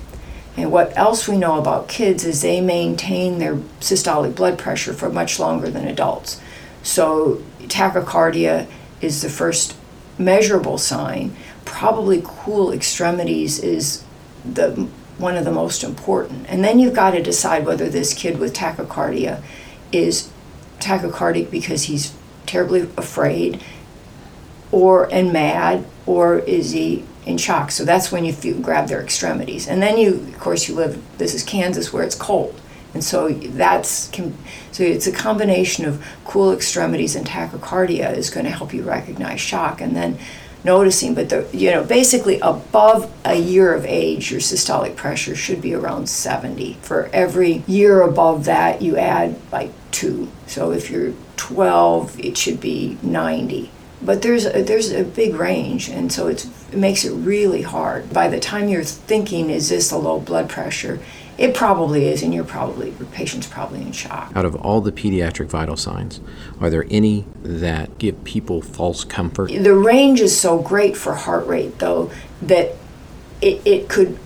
And 0.57 0.71
what 0.71 0.97
else 0.97 1.27
we 1.27 1.38
know 1.38 1.59
about 1.59 1.89
kids 1.89 2.24
is 2.24 2.41
they 2.41 2.62
maintain 2.62 3.39
their 3.39 3.55
systolic 3.81 4.35
blood 4.35 4.57
pressure 4.57 4.93
for 4.93 5.09
much 5.09 5.39
longer 5.39 5.69
than 5.69 5.85
adults. 5.85 6.39
So 6.81 7.43
tachycardia 7.63 8.67
is 9.01 9.21
the 9.21 9.29
first 9.29 9.75
measurable 10.17 10.77
sign. 10.77 11.35
Probably 11.65 12.21
cool 12.24 12.71
extremities 12.71 13.59
is 13.59 14.03
the 14.45 14.88
one 15.17 15.36
of 15.36 15.45
the 15.45 15.51
most 15.51 15.84
important. 15.84 16.45
And 16.50 16.63
then 16.63 16.79
you've 16.79 16.93
got 16.93 17.12
to 17.12 17.22
decide 17.22 17.65
whether 17.65 17.89
this 17.89 18.13
kid 18.13 18.39
with 18.39 18.53
tachycardia 18.53 19.41
is 19.91 20.29
tachycardic 20.79 21.50
because 21.50 21.84
he's 21.84 22.13
terribly 22.45 22.81
afraid 22.98 23.62
or 24.72 25.12
and 25.12 25.31
mad 25.31 25.86
or 26.05 26.39
is 26.39 26.72
he 26.72 27.03
in 27.25 27.38
shock. 27.38 27.72
So 27.72 27.86
that's 27.86 28.12
when 28.12 28.25
you 28.25 28.34
feel, 28.34 28.60
grab 28.60 28.88
their 28.88 29.01
extremities. 29.01 29.67
And 29.67 29.81
then 29.81 29.98
you 29.98 30.15
of 30.15 30.39
course 30.39 30.67
you 30.67 30.75
live 30.75 31.01
this 31.17 31.34
is 31.34 31.43
kansas 31.43 31.91
where 31.93 32.03
it's 32.03 32.15
cold. 32.15 32.60
And 32.93 33.03
so 33.03 33.29
that's 33.29 34.10
so 34.72 34.84
it's 34.84 35.07
a 35.07 35.12
combination 35.12 35.86
of 35.86 36.05
cool 36.24 36.53
extremities 36.53 37.15
and 37.15 37.25
tachycardia 37.25 38.15
is 38.15 38.29
going 38.29 38.45
to 38.45 38.51
help 38.51 38.74
you 38.74 38.84
recognize 38.84 39.41
shock. 39.41 39.81
And 39.81 39.95
then 39.95 40.17
noticing 40.65 41.13
but 41.13 41.29
the 41.29 41.48
you 41.53 41.72
know 41.72 41.84
basically 41.84 42.39
above 42.41 43.10
a 43.24 43.36
year 43.36 43.74
of 43.74 43.86
age 43.86 44.31
your 44.31 44.41
systolic 44.41 44.95
pressure 44.95 45.36
should 45.36 45.62
be 45.62 45.74
around 45.74 46.10
70 46.10 46.74
for 46.81 47.10
every 47.13 47.63
year 47.67 48.01
above 48.01 48.45
that 48.45 48.81
you 48.81 48.98
add 48.98 49.39
like 49.51 49.72
2 49.91 50.29
so 50.48 50.72
if 50.72 50.89
you're 50.89 51.13
12 51.38 52.19
it 52.19 52.36
should 52.36 52.60
be 52.60 52.98
90 53.01 53.72
but 54.01 54.22
there's 54.22 54.45
a, 54.45 54.62
there's 54.62 54.91
a 54.91 55.03
big 55.03 55.36
range 55.36 55.89
and 55.89 56.12
so 56.12 56.27
it 56.27 56.48
makes 56.74 57.05
it 57.05 57.12
really 57.12 57.63
hard. 57.63 58.13
By 58.13 58.27
the 58.27 58.39
time 58.39 58.69
you're 58.69 58.84
thinking 58.84 59.50
is 59.50 59.69
this 59.69 59.91
a 59.91 59.98
low 59.98 60.19
blood 60.19 60.50
pressure 60.50 61.00
it 61.38 61.54
probably 61.54 62.08
is 62.08 62.24
and 62.24 62.34
you're 62.34 62.44
probably 62.44 62.92
your 62.92 63.08
patient's 63.08 63.48
probably 63.48 63.82
in 63.82 63.92
shock. 63.92 64.32
Out 64.36 64.46
of 64.46 64.56
all 64.56 64.82
the 64.82 64.92
pediatric 64.92 65.48
vital 65.48 65.77
signs 65.77 66.22
are 66.60 66.70
there 66.70 66.86
any 66.89 67.25
that 67.44 67.98
give 67.98 68.24
people 68.24 68.62
false 68.62 69.04
comfort? 69.04 69.51
The 69.51 69.74
range 69.74 70.22
is 70.22 70.39
so 70.39 70.60
great 70.60 70.96
for 70.96 71.13
heart 71.13 71.48
rate 71.48 71.80
though 71.80 72.12
that 72.42 72.75
it, 73.42 73.62
it 73.65 73.89
could 73.89 74.18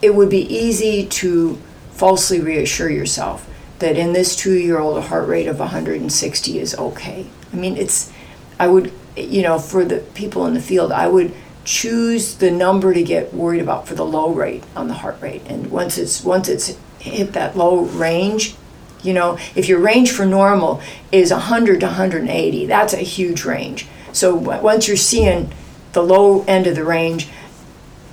it 0.00 0.14
would 0.14 0.30
be 0.30 0.42
easy 0.42 1.06
to 1.06 1.58
falsely 1.92 2.40
reassure 2.40 2.90
yourself 2.90 3.48
that 3.78 3.96
in 3.96 4.12
this 4.12 4.36
two 4.36 4.54
year 4.54 4.78
old 4.78 4.98
a 4.98 5.02
heart 5.02 5.28
rate 5.28 5.46
of 5.46 5.58
160 5.58 6.58
is 6.58 6.74
okay. 6.76 7.26
I 7.52 7.56
mean 7.56 7.76
it's 7.76 8.12
i 8.60 8.68
would 8.68 8.92
you 9.16 9.42
know, 9.42 9.58
for 9.58 9.84
the 9.84 9.98
people 10.14 10.46
in 10.46 10.54
the 10.54 10.60
field, 10.60 10.92
I 10.92 11.08
would 11.08 11.34
choose 11.64 12.36
the 12.36 12.50
number 12.50 12.92
to 12.92 13.02
get 13.02 13.32
worried 13.32 13.60
about 13.60 13.86
for 13.86 13.94
the 13.94 14.04
low 14.04 14.32
rate 14.32 14.64
on 14.74 14.88
the 14.88 14.94
heart 14.94 15.20
rate. 15.20 15.42
And 15.46 15.70
once 15.70 15.98
it's 15.98 16.24
once 16.24 16.48
it's 16.48 16.76
hit 16.98 17.32
that 17.32 17.56
low 17.56 17.80
range, 17.80 18.54
you 19.02 19.12
know, 19.12 19.38
if 19.54 19.68
your 19.68 19.80
range 19.80 20.12
for 20.12 20.26
normal 20.26 20.80
is 21.10 21.30
100 21.30 21.80
to 21.80 21.86
180, 21.86 22.66
that's 22.66 22.92
a 22.92 22.98
huge 22.98 23.44
range. 23.44 23.86
So 24.12 24.34
once 24.34 24.88
you're 24.88 24.96
seeing 24.96 25.52
the 25.92 26.02
low 26.02 26.44
end 26.44 26.66
of 26.66 26.74
the 26.74 26.84
range, 26.84 27.28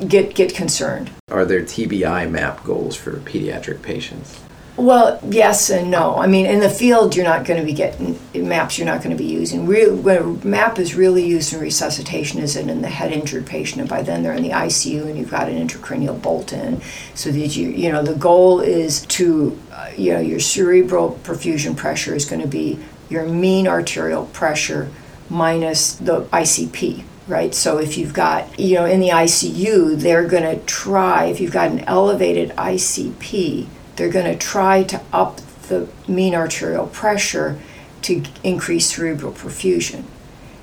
get 0.08 0.36
get 0.36 0.53
concerned. 0.53 1.12
Are 1.29 1.46
there 1.46 1.62
TBI 1.62 2.29
map 2.29 2.63
goals 2.63 2.96
for 2.96 3.13
pediatric 3.18 3.82
patients? 3.82 4.39
Well, 4.79 5.19
yes 5.29 5.69
and 5.69 5.91
no. 5.91 6.15
I 6.15 6.27
mean, 6.27 6.45
in 6.45 6.62
the 6.62 6.69
field, 6.69 7.13
you're 7.13 7.25
not 7.25 7.43
going 7.43 7.59
to 7.59 7.65
be 7.65 7.74
getting 7.74 8.17
maps. 8.33 8.77
You're 8.77 8.88
not 8.88 9.03
going 9.03 9.15
to 9.15 9.21
be 9.21 9.29
using. 9.29 9.65
Real, 9.65 9.93
when 9.93 10.17
a 10.17 10.45
map 10.48 10.79
is 10.79 10.95
really 10.95 11.25
used 11.25 11.53
in 11.53 11.59
resuscitation 11.59 12.39
is 12.39 12.55
in 12.55 12.81
the 12.81 12.88
head 12.88 13.12
injured 13.12 13.45
patient, 13.45 13.81
and 13.81 13.89
by 13.89 14.03
then 14.03 14.24
they're 14.24 14.33
in 14.33 14.41
the 14.41 14.51
ICU, 14.51 15.05
and 15.05 15.17
you've 15.17 15.31
got 15.31 15.50
an 15.50 15.67
intracranial 15.67 16.21
bolt 16.21 16.53
in. 16.53 16.81
So 17.13 17.29
that 17.29 17.57
you, 17.57 17.67
you 17.71 17.91
know, 17.91 18.01
the 18.01 18.15
goal 18.15 18.62
is 18.62 19.05
to, 19.07 19.59
uh, 19.74 19.89
you 19.98 20.13
know, 20.13 20.21
your 20.21 20.39
cerebral 20.39 21.19
perfusion 21.24 21.75
pressure 21.75 22.15
is 22.15 22.24
going 22.24 22.41
to 22.41 22.48
be 22.48 22.79
your 23.09 23.25
mean 23.25 23.67
arterial 23.67 24.27
pressure 24.27 24.89
minus 25.29 25.95
the 25.95 26.21
ICP 26.25 27.03
right? 27.27 27.53
So 27.53 27.77
if 27.77 27.95
you've 27.95 28.15
got, 28.15 28.59
you 28.59 28.74
know, 28.74 28.86
in 28.86 29.01
the 29.01 29.09
ICU, 29.09 29.98
they're 30.01 30.27
going 30.27 30.41
to 30.41 30.65
try, 30.65 31.25
if 31.25 31.39
you've 31.39 31.51
got 31.51 31.69
an 31.69 31.81
elevated 31.81 32.50
ICP, 32.55 33.67
they're 34.00 34.10
going 34.10 34.32
to 34.32 34.38
try 34.38 34.82
to 34.82 35.01
up 35.12 35.41
the 35.68 35.88
mean 36.08 36.34
arterial 36.34 36.88
pressure 36.88 37.60
to 38.01 38.24
increase 38.46 38.96
cerebral 38.96 39.34
perfusion. 39.34 40.06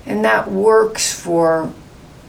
And 0.07 0.25
that 0.25 0.50
works 0.50 1.12
for 1.12 1.73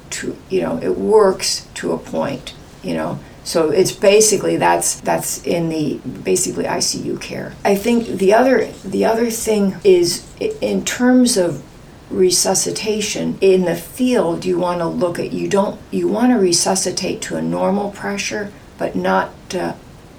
to 0.10 0.38
you 0.50 0.62
know, 0.62 0.78
it 0.80 0.98
works 0.98 1.68
to 1.76 1.94
a 1.94 1.98
point, 1.98 2.54
you 2.84 2.94
know. 2.94 3.20
So 3.46 3.70
it's 3.70 3.94
basically 3.94 4.58
that's 4.58 5.00
that's 5.00 5.42
in 5.48 5.70
the 5.70 6.00
basically 6.24 6.66
ICU 6.66 7.22
care. 7.22 7.56
I 7.64 7.76
think 7.76 8.06
the 8.06 8.34
other 8.34 8.68
the 8.84 9.06
other 9.06 9.30
thing 9.32 9.78
is 9.86 10.28
in 10.40 10.84
terms 10.84 11.38
of 11.38 11.64
resuscitation 12.10 13.38
in 13.40 13.64
the 13.64 13.76
field 13.76 14.46
you 14.46 14.58
want 14.58 14.80
to 14.80 14.88
look 14.88 15.20
at 15.20 15.34
you 15.34 15.46
don't 15.48 15.78
you 15.92 16.08
want 16.08 16.32
to 16.32 16.38
resuscitate 16.38 17.22
to 17.22 17.36
a 17.36 17.42
normal 17.42 17.92
pressure 17.92 18.50
but 18.78 18.96
not 18.96 19.34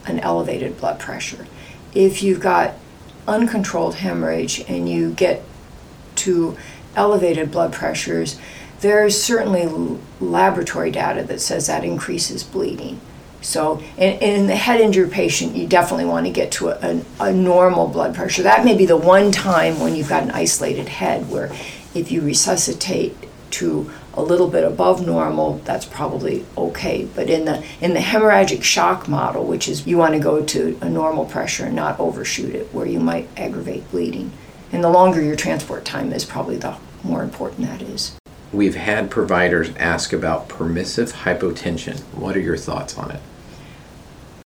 an 0.08 0.20
elevated 0.20 0.78
blood 0.78 0.98
pressure. 0.98 1.46
If 1.94 2.22
you've 2.22 2.40
got 2.40 2.74
uncontrolled 3.26 3.96
hemorrhage 3.96 4.64
and 4.68 4.88
you 4.88 5.12
get 5.12 5.42
to 6.16 6.56
elevated 6.96 7.50
blood 7.50 7.72
pressures, 7.72 8.38
there's 8.80 9.20
certainly 9.20 9.98
laboratory 10.20 10.90
data 10.90 11.22
that 11.24 11.40
says 11.40 11.66
that 11.66 11.84
increases 11.84 12.42
bleeding. 12.42 13.00
So, 13.40 13.80
in, 13.96 14.18
in 14.18 14.46
the 14.48 14.56
head 14.56 14.80
injured 14.80 15.12
patient, 15.12 15.54
you 15.54 15.66
definitely 15.66 16.06
want 16.06 16.26
to 16.26 16.32
get 16.32 16.50
to 16.52 16.70
a, 16.70 17.02
a, 17.20 17.28
a 17.28 17.32
normal 17.32 17.86
blood 17.86 18.14
pressure. 18.14 18.42
That 18.42 18.64
may 18.64 18.76
be 18.76 18.84
the 18.84 18.96
one 18.96 19.30
time 19.30 19.78
when 19.78 19.94
you've 19.94 20.08
got 20.08 20.24
an 20.24 20.32
isolated 20.32 20.88
head 20.88 21.30
where 21.30 21.52
if 21.94 22.10
you 22.10 22.20
resuscitate 22.20 23.16
to 23.52 23.90
a 24.18 24.22
little 24.22 24.48
bit 24.48 24.64
above 24.64 25.06
normal, 25.06 25.58
that's 25.64 25.86
probably 25.86 26.44
okay. 26.56 27.08
But 27.14 27.30
in 27.30 27.44
the 27.44 27.64
in 27.80 27.94
the 27.94 28.00
hemorrhagic 28.00 28.64
shock 28.64 29.06
model, 29.08 29.44
which 29.44 29.68
is 29.68 29.86
you 29.86 29.96
want 29.96 30.14
to 30.14 30.20
go 30.20 30.44
to 30.44 30.76
a 30.82 30.90
normal 30.90 31.24
pressure 31.24 31.66
and 31.66 31.76
not 31.76 31.98
overshoot 32.00 32.52
it, 32.52 32.74
where 32.74 32.86
you 32.86 32.98
might 32.98 33.28
aggravate 33.36 33.88
bleeding. 33.92 34.32
And 34.72 34.82
the 34.82 34.90
longer 34.90 35.22
your 35.22 35.36
transport 35.36 35.84
time 35.84 36.12
is, 36.12 36.24
probably 36.24 36.56
the 36.56 36.76
more 37.04 37.22
important 37.22 37.68
that 37.68 37.80
is. 37.80 38.16
We've 38.52 38.74
had 38.74 39.08
providers 39.08 39.70
ask 39.76 40.12
about 40.12 40.48
permissive 40.48 41.12
hypotension. 41.12 42.00
What 42.12 42.36
are 42.36 42.40
your 42.40 42.56
thoughts 42.56 42.98
on 42.98 43.12
it? 43.12 43.20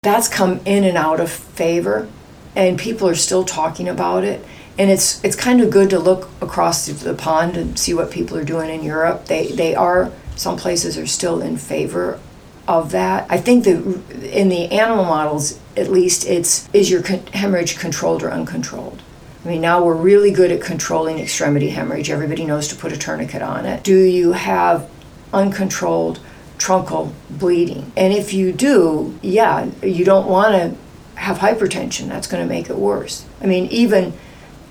That's 0.02 0.28
come 0.28 0.60
in 0.64 0.84
and 0.84 0.96
out 0.96 1.20
of 1.20 1.30
favor, 1.30 2.08
and 2.56 2.78
people 2.78 3.06
are 3.06 3.14
still 3.14 3.44
talking 3.44 3.86
about 3.86 4.24
it 4.24 4.42
and 4.78 4.90
it's 4.90 5.22
it's 5.24 5.36
kind 5.36 5.60
of 5.60 5.70
good 5.70 5.90
to 5.90 5.98
look 5.98 6.30
across 6.40 6.86
the 6.86 7.14
pond 7.14 7.56
and 7.56 7.78
see 7.78 7.92
what 7.92 8.10
people 8.10 8.36
are 8.36 8.44
doing 8.44 8.70
in 8.70 8.82
Europe. 8.82 9.26
They 9.26 9.48
they 9.48 9.74
are 9.74 10.12
some 10.36 10.56
places 10.56 10.96
are 10.96 11.06
still 11.06 11.40
in 11.42 11.56
favor 11.56 12.20
of 12.68 12.90
that. 12.92 13.26
I 13.28 13.38
think 13.38 13.64
that 13.64 13.76
in 14.22 14.50
the 14.50 14.70
animal 14.70 15.04
models, 15.04 15.58
at 15.76 15.90
least, 15.90 16.26
it's 16.26 16.68
is 16.72 16.90
your 16.90 17.02
hemorrhage 17.02 17.78
controlled 17.78 18.22
or 18.22 18.30
uncontrolled. 18.30 19.02
I 19.44 19.48
mean, 19.48 19.60
now 19.60 19.82
we're 19.82 19.94
really 19.94 20.30
good 20.30 20.52
at 20.52 20.60
controlling 20.60 21.18
extremity 21.18 21.70
hemorrhage. 21.70 22.10
Everybody 22.10 22.44
knows 22.44 22.68
to 22.68 22.76
put 22.76 22.92
a 22.92 22.98
tourniquet 22.98 23.42
on 23.42 23.66
it. 23.66 23.82
Do 23.82 23.98
you 23.98 24.32
have 24.32 24.88
uncontrolled 25.32 26.20
truncal 26.58 27.12
bleeding? 27.30 27.90
And 27.96 28.12
if 28.12 28.34
you 28.34 28.52
do, 28.52 29.18
yeah, 29.22 29.70
you 29.82 30.04
don't 30.04 30.28
want 30.28 30.54
to 30.54 31.20
have 31.20 31.38
hypertension. 31.38 32.08
That's 32.08 32.26
going 32.26 32.46
to 32.46 32.48
make 32.48 32.68
it 32.68 32.76
worse. 32.76 33.24
I 33.40 33.46
mean, 33.46 33.66
even 33.66 34.12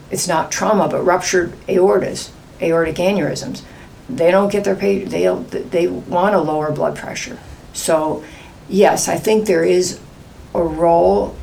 it's 0.10 0.28
not 0.28 0.52
trauma, 0.52 0.88
but 0.88 1.04
ruptured 1.04 1.54
aortas, 1.68 2.32
aortic 2.62 2.96
aneurysms. 2.96 3.64
They 4.10 4.32
don't 4.32 4.52
get 4.52 4.64
their 4.64 4.76
pay. 4.76 5.04
They 5.04 5.28
they 5.28 5.88
want 5.88 6.36
a 6.36 6.40
lower 6.40 6.72
blood 6.72 6.96
pressure. 6.96 7.38
So, 7.74 8.24
yes, 8.70 9.08
I 9.08 9.18
think 9.18 9.46
there 9.46 9.66
is 9.66 10.00
a 10.54 10.64
role 10.64 11.36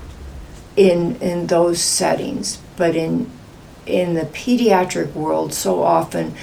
in 0.76 1.16
in 1.16 1.47
those 1.47 1.80
settings, 1.80 2.59
but 2.76 2.97
in 2.97 3.30
in 3.87 4.14
the 4.14 4.23
pediatric 4.23 5.12
world, 5.12 5.52
so 5.52 5.83
often 5.83 6.35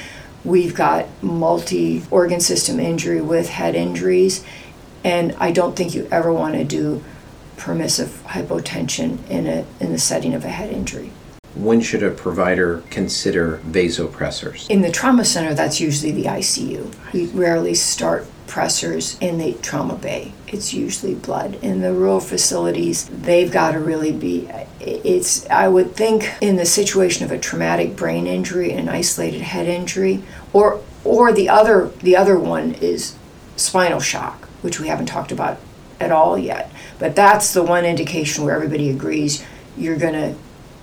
we've 0.43 0.75
got 0.75 1.07
multi 1.23 2.03
organ 2.11 2.39
system 2.39 2.79
injury 2.79 3.21
with 3.21 3.49
head 3.49 3.75
injuries, 3.75 4.43
and 5.03 5.35
I 5.39 5.51
don't 5.51 5.75
think 5.75 5.95
you 5.95 6.07
ever 6.11 6.31
want 6.31 6.53
to 6.53 6.63
do 6.63 7.03
permissive 7.57 8.21
hypotension 8.27 9.27
in 9.27 9.47
a 9.47 9.65
in 9.79 9.91
the 9.91 9.99
setting 9.99 10.35
of 10.35 10.45
a 10.45 10.49
head 10.49 10.71
injury. 10.71 11.11
When 11.55 11.81
should 11.81 12.03
a 12.03 12.11
provider 12.11 12.83
consider 12.89 13.59
vasopressors? 13.67 14.69
In 14.69 14.81
the 14.81 14.91
trauma 14.91 15.25
center, 15.25 15.53
that's 15.53 15.81
usually 15.81 16.11
the 16.11 16.25
ICU. 16.25 16.93
We 17.13 17.27
rarely 17.27 17.75
start 17.75 18.25
pressors 18.47 19.21
in 19.21 19.37
the 19.37 19.53
trauma 19.61 19.95
bay. 19.95 20.33
It's 20.47 20.73
usually 20.73 21.15
blood. 21.15 21.55
In 21.61 21.81
the 21.81 21.93
rural 21.93 22.19
facilities, 22.19 23.05
they've 23.07 23.51
got 23.51 23.71
to 23.71 23.79
really 23.79 24.11
be 24.11 24.49
it's 24.81 25.49
I 25.49 25.67
would 25.67 25.95
think 25.95 26.33
in 26.41 26.55
the 26.55 26.65
situation 26.65 27.23
of 27.23 27.31
a 27.31 27.37
traumatic 27.37 27.95
brain 27.95 28.27
injury 28.27 28.71
and 28.71 28.79
an 28.79 28.89
isolated 28.89 29.41
head 29.41 29.67
injury 29.67 30.23
or 30.53 30.81
or 31.03 31.31
the 31.31 31.49
other 31.49 31.91
the 31.99 32.15
other 32.17 32.37
one 32.37 32.73
is 32.73 33.15
spinal 33.55 33.99
shock, 33.99 34.45
which 34.61 34.79
we 34.79 34.87
haven't 34.87 35.05
talked 35.05 35.31
about 35.31 35.59
at 35.99 36.11
all 36.11 36.37
yet. 36.37 36.71
But 36.99 37.15
that's 37.15 37.53
the 37.53 37.63
one 37.63 37.85
indication 37.85 38.43
where 38.43 38.55
everybody 38.55 38.89
agrees 38.89 39.45
you're 39.77 39.97
going 39.97 40.13
to 40.13 40.35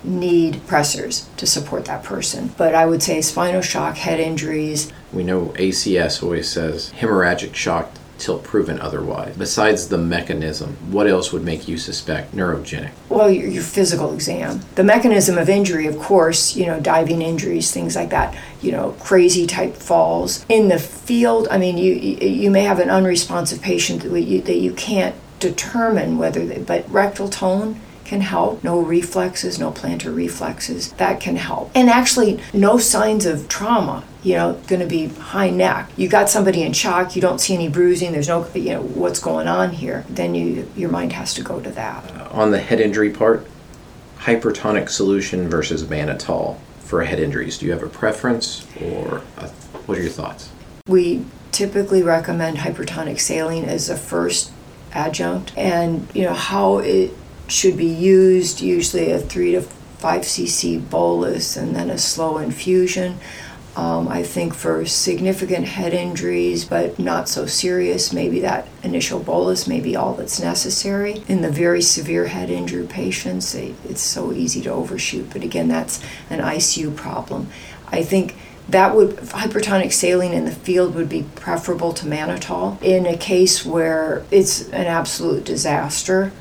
need 0.03 0.55
pressors 0.67 1.25
to 1.37 1.45
support 1.45 1.85
that 1.85 2.03
person. 2.03 2.51
But 2.57 2.75
I 2.75 2.85
would 2.85 3.03
say 3.03 3.21
spinal 3.21 3.61
shock, 3.61 3.97
head 3.97 4.19
injuries. 4.19 4.91
We 5.11 5.23
know 5.23 5.47
ACS 5.55 6.23
always 6.23 6.49
says 6.49 6.91
hemorrhagic 6.97 7.53
shock 7.55 7.91
till 8.19 8.37
proven 8.37 8.79
otherwise. 8.79 9.35
Besides 9.37 9.87
the 9.87 9.97
mechanism, 9.97 10.75
what 10.91 11.07
else 11.07 11.31
would 11.31 11.43
make 11.43 11.67
you 11.67 11.77
suspect 11.77 12.35
neurogenic? 12.35 12.91
Well, 13.07 13.31
your, 13.31 13.47
your 13.47 13.63
physical 13.63 14.13
exam. 14.13 14.61
The 14.75 14.83
mechanism 14.83 15.37
of 15.37 15.49
injury, 15.49 15.87
of 15.87 15.97
course, 15.97 16.55
you 16.55 16.65
know, 16.65 16.79
diving 16.79 17.21
injuries, 17.21 17.71
things 17.71 17.95
like 17.95 18.09
that, 18.09 18.37
you 18.61 18.71
know, 18.71 18.91
crazy 18.99 19.47
type 19.47 19.75
falls. 19.75 20.45
In 20.49 20.67
the 20.67 20.79
field, 20.79 21.47
I 21.49 21.57
mean, 21.57 21.77
you, 21.77 21.93
you 21.93 22.51
may 22.51 22.63
have 22.63 22.79
an 22.79 22.89
unresponsive 22.89 23.61
patient 23.61 24.03
that 24.03 24.21
you, 24.21 24.41
that 24.41 24.57
you 24.57 24.73
can't 24.73 25.15
determine 25.39 26.17
whether 26.17 26.45
they, 26.45 26.59
but 26.59 26.89
rectal 26.91 27.29
tone 27.29 27.79
can 28.09 28.21
help. 28.21 28.63
No 28.63 28.81
reflexes, 28.81 29.59
no 29.59 29.71
plantar 29.71 30.13
reflexes, 30.13 30.91
that 30.93 31.21
can 31.21 31.35
help. 31.35 31.71
And 31.75 31.89
actually, 31.89 32.41
no 32.53 32.79
signs 32.79 33.25
of 33.27 33.47
trauma. 33.47 34.03
You 34.23 34.33
know, 34.35 34.53
going 34.67 34.81
to 34.81 34.87
be 34.87 35.07
high 35.07 35.49
neck. 35.49 35.89
You 35.95 36.09
got 36.09 36.29
somebody 36.29 36.63
in 36.63 36.73
shock. 36.73 37.15
You 37.15 37.21
don't 37.21 37.39
see 37.39 37.53
any 37.53 37.69
bruising. 37.69 38.11
There's 38.11 38.27
no, 38.27 38.45
you 38.53 38.71
know, 38.71 38.81
what's 38.81 39.19
going 39.19 39.47
on 39.47 39.69
here. 39.71 40.03
Then 40.09 40.35
you, 40.35 40.67
your 40.75 40.89
mind 40.89 41.13
has 41.13 41.33
to 41.35 41.41
go 41.41 41.61
to 41.61 41.69
that. 41.71 42.11
On 42.31 42.51
the 42.51 42.59
head 42.59 42.81
injury 42.81 43.11
part, 43.11 43.47
hypertonic 44.17 44.89
solution 44.89 45.47
versus 45.47 45.83
mannitol 45.83 46.57
for 46.79 47.03
head 47.03 47.19
injuries. 47.19 47.57
Do 47.59 47.67
you 47.67 47.71
have 47.71 47.83
a 47.83 47.87
preference, 47.87 48.67
or 48.81 49.21
a, 49.37 49.47
what 49.85 49.97
are 49.97 50.01
your 50.01 50.11
thoughts? 50.11 50.49
We 50.87 51.23
typically 51.51 52.03
recommend 52.03 52.57
hypertonic 52.57 53.19
saline 53.19 53.65
as 53.65 53.89
a 53.89 53.95
first 53.95 54.51
adjunct, 54.91 55.53
and 55.55 56.07
you 56.13 56.23
know 56.23 56.33
how 56.33 56.79
it 56.79 57.13
should 57.49 57.77
be 57.77 57.85
used 57.85 58.61
usually 58.61 59.11
a 59.11 59.19
3 59.19 59.53
to 59.53 59.61
5 59.61 60.21
cc 60.21 60.89
bolus 60.89 61.57
and 61.57 61.75
then 61.75 61.89
a 61.89 61.97
slow 61.97 62.37
infusion. 62.37 63.17
Um, 63.75 64.07
I 64.07 64.23
think 64.23 64.55
for 64.55 64.85
significant 64.85 65.65
head 65.65 65.93
injuries, 65.93 66.65
but 66.65 66.99
not 66.99 67.29
so 67.29 67.45
serious, 67.45 68.11
maybe 68.11 68.39
that 68.41 68.67
initial 68.83 69.19
bolus 69.19 69.67
may 69.67 69.79
be 69.79 69.95
all 69.95 70.15
that's 70.15 70.39
necessary. 70.39 71.23
In 71.27 71.41
the 71.41 71.51
very 71.51 71.81
severe 71.81 72.27
head 72.27 72.49
injury 72.49 72.87
patients, 72.87 73.53
they, 73.53 73.75
it's 73.87 74.01
so 74.01 74.33
easy 74.33 74.61
to 74.63 74.71
overshoot, 74.71 75.29
but 75.31 75.43
again, 75.43 75.67
that's 75.67 76.03
an 76.29 76.39
ICU 76.39 76.95
problem. 76.95 77.47
I 77.87 78.03
think 78.03 78.35
that 78.67 78.95
would 78.95 79.15
hypertonic 79.17 79.91
saline 79.91 80.33
in 80.33 80.45
the 80.45 80.51
field 80.51 80.95
would 80.95 81.09
be 81.09 81.23
preferable 81.35 81.93
to 81.93 82.05
mannitol. 82.05 82.81
In 82.83 83.05
a 83.05 83.17
case 83.17 83.65
where 83.65 84.23
it's 84.29 84.67
an 84.69 84.85
absolute 84.85 85.43
disaster, 85.43 86.31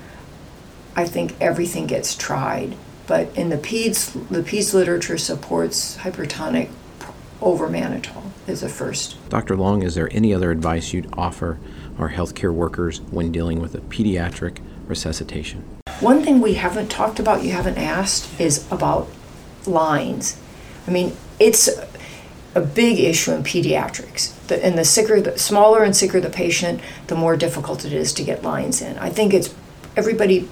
I 0.99 1.05
think 1.05 1.37
everything 1.41 1.87
gets 1.87 2.17
tried. 2.17 2.75
But 3.07 3.29
in 3.37 3.51
the 3.51 3.57
PEDS, 3.57 4.29
the 4.31 4.43
PEDS 4.43 4.75
literature 4.75 5.17
supports 5.17 5.97
hypertonic 5.99 6.71
over 7.41 7.69
mannitol 7.69 8.33
as 8.49 8.65
a 8.65 8.69
first. 8.69 9.17
Dr. 9.29 9.57
Long, 9.57 9.85
is 9.85 9.95
there 9.95 10.09
any 10.11 10.35
other 10.35 10.51
advice 10.51 10.93
you'd 10.93 11.09
offer 11.13 11.57
our 12.01 12.11
healthcare 12.11 12.53
workers 12.53 13.01
when 13.13 13.31
dealing 13.31 13.61
with 13.61 13.77
a 13.77 13.79
pediatric 13.79 14.59
resuscitation? 14.89 15.63
One 16.01 16.25
thing 16.25 16.41
we 16.41 16.55
haven't 16.55 16.89
talked 16.89 17.21
about, 17.21 17.45
you 17.45 17.53
haven't 17.53 17.79
asked, 17.79 18.41
is 18.41 18.67
about 18.73 19.09
lines. 19.67 20.37
I 20.89 20.91
mean, 20.91 21.17
it's 21.39 21.69
a 22.57 22.61
big 22.61 22.99
issue 22.99 23.31
in 23.31 23.45
pediatrics. 23.45 24.35
The, 24.49 24.67
and 24.67 24.77
the 24.77 24.85
sicker, 24.85 25.21
the 25.21 25.39
smaller 25.39 25.85
and 25.85 25.95
sicker 25.95 26.21
the 26.21 26.29
patient, 26.29 26.81
the 27.07 27.15
more 27.15 27.37
difficult 27.37 27.85
it 27.85 27.93
is 27.93 28.13
to 28.15 28.25
get 28.25 28.43
lines 28.43 28.83
in. 28.83 28.99
I 28.99 29.11
think 29.11 29.33
it's 29.33 29.55
everybody 29.97 30.49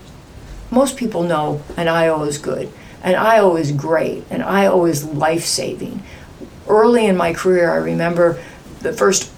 most 0.70 0.96
people 0.96 1.22
know 1.22 1.62
an 1.76 1.88
IO 1.88 2.22
is 2.24 2.38
good. 2.38 2.72
An 3.02 3.14
IO 3.14 3.56
is 3.56 3.72
great. 3.72 4.24
An 4.30 4.42
IO 4.42 4.84
is 4.84 5.04
life 5.04 5.44
saving. 5.44 6.02
Early 6.68 7.06
in 7.06 7.16
my 7.16 7.32
career, 7.32 7.70
I 7.70 7.76
remember 7.76 8.42
the 8.80 8.92
first 8.92 9.30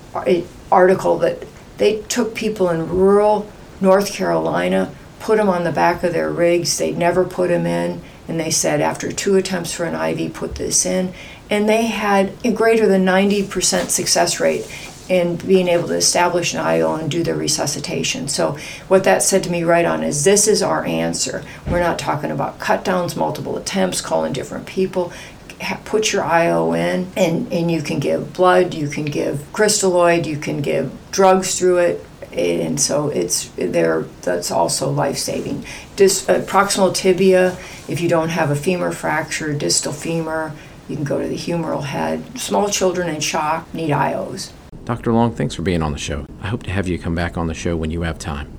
article 0.70 1.18
that 1.18 1.44
they 1.76 2.00
took 2.02 2.34
people 2.34 2.70
in 2.70 2.88
rural 2.88 3.50
North 3.80 4.12
Carolina, 4.12 4.92
put 5.20 5.36
them 5.36 5.48
on 5.48 5.64
the 5.64 5.72
back 5.72 6.02
of 6.02 6.12
their 6.12 6.30
rigs, 6.30 6.78
they'd 6.78 6.98
never 6.98 7.24
put 7.24 7.48
them 7.48 7.66
in, 7.66 8.00
and 8.26 8.40
they 8.40 8.50
said 8.50 8.80
after 8.80 9.12
two 9.12 9.36
attempts 9.36 9.72
for 9.72 9.84
an 9.84 9.94
IV, 9.94 10.34
put 10.34 10.56
this 10.56 10.84
in. 10.84 11.12
And 11.50 11.68
they 11.68 11.86
had 11.86 12.32
a 12.44 12.52
greater 12.52 12.86
than 12.86 13.04
90% 13.04 13.88
success 13.88 14.40
rate 14.40 14.66
in 15.08 15.36
being 15.36 15.68
able 15.68 15.88
to 15.88 15.94
establish 15.94 16.52
an 16.52 16.60
IO 16.60 16.94
and 16.94 17.10
do 17.10 17.22
the 17.22 17.34
resuscitation. 17.34 18.28
So 18.28 18.58
what 18.88 19.04
that 19.04 19.22
said 19.22 19.42
to 19.44 19.50
me 19.50 19.64
right 19.64 19.84
on 19.84 20.02
is 20.02 20.24
this 20.24 20.46
is 20.46 20.62
our 20.62 20.84
answer. 20.84 21.44
We're 21.66 21.80
not 21.80 21.98
talking 21.98 22.30
about 22.30 22.58
cut 22.58 22.84
downs, 22.84 23.16
multiple 23.16 23.56
attempts, 23.56 24.00
calling 24.00 24.32
different 24.32 24.66
people. 24.66 25.12
Put 25.84 26.12
your 26.12 26.22
IO 26.22 26.72
in, 26.72 27.10
and, 27.16 27.52
and 27.52 27.70
you 27.70 27.82
can 27.82 27.98
give 27.98 28.32
blood, 28.32 28.74
you 28.74 28.86
can 28.86 29.06
give 29.06 29.38
crystalloid, 29.52 30.24
you 30.24 30.36
can 30.36 30.62
give 30.62 30.92
drugs 31.10 31.58
through 31.58 31.78
it, 31.78 32.06
and 32.32 32.80
so 32.80 33.08
it's 33.08 33.48
there. 33.56 34.02
That's 34.22 34.52
also 34.52 34.90
life 34.90 35.16
saving. 35.16 35.64
Dis, 35.96 36.28
uh, 36.28 36.42
proximal 36.42 36.94
tibia, 36.94 37.56
if 37.88 38.00
you 38.00 38.08
don't 38.08 38.28
have 38.28 38.50
a 38.50 38.56
femur 38.56 38.92
fracture, 38.92 39.52
distal 39.52 39.92
femur, 39.92 40.52
you 40.88 40.96
can 40.96 41.04
go 41.04 41.20
to 41.20 41.28
the 41.28 41.36
humeral 41.36 41.84
head. 41.84 42.38
Small 42.38 42.68
children 42.68 43.08
in 43.08 43.20
shock 43.20 43.72
need 43.74 43.90
IOs. 43.90 44.52
Dr. 44.84 45.12
Long, 45.12 45.34
thanks 45.34 45.54
for 45.54 45.62
being 45.62 45.82
on 45.82 45.92
the 45.92 45.98
show. 45.98 46.26
I 46.40 46.48
hope 46.48 46.62
to 46.62 46.70
have 46.70 46.88
you 46.88 46.98
come 46.98 47.14
back 47.14 47.36
on 47.36 47.46
the 47.46 47.54
show 47.54 47.76
when 47.76 47.90
you 47.90 48.02
have 48.02 48.18
time. 48.18 48.50